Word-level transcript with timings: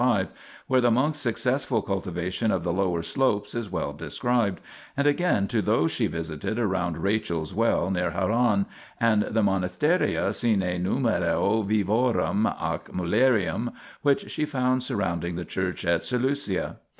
5, 0.01 0.29
where 0.65 0.81
the 0.81 0.89
monks' 0.89 1.19
successful 1.19 1.83
cultivation 1.83 2.49
of 2.49 2.63
the 2.63 2.73
lower 2.73 3.03
slopes 3.03 3.53
is 3.53 3.69
well 3.71 3.93
described, 3.93 4.59
and 4.97 5.05
again 5.05 5.47
to 5.49 5.61
those 5.61 5.91
she 5.91 6.07
visited 6.07 6.57
round 6.57 6.97
Rachel's 7.03 7.53
well 7.53 7.91
near 7.91 8.09
Haran, 8.09 8.65
and 8.99 9.21
the 9.21 9.43
monasteria 9.43 10.33
sine 10.33 10.81
numero 10.81 11.61
virorum 11.61 12.47
ac 12.47 12.91
mulierum 12.91 13.73
which 14.01 14.31
she 14.31 14.43
found 14.43 14.81
surrounding 14.81 15.35
the 15.35 15.45
church 15.45 15.85
at 15.85 16.03
Seleucia. 16.03 16.79